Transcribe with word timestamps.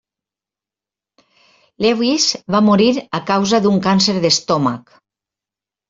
Lewis 1.87 2.27
va 2.57 2.63
morir 2.73 2.89
a 3.21 3.23
causa 3.31 3.63
d'un 3.69 3.81
càncer 3.89 4.21
d'estómac. 4.29 5.03